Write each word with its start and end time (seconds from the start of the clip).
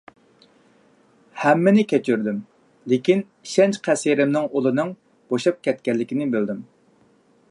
ھەممىنى 1.41 1.83
كەچۈردۈم. 1.91 2.39
لېكىن، 2.93 3.21
ئىشەنچ 3.47 3.79
قەسرىمنىڭ 3.89 4.49
ئۇلىنىڭ 4.59 4.93
بوشاپ 5.35 5.63
كەتكەنلىكىنى 5.69 6.31
بىلدىم. 6.37 6.69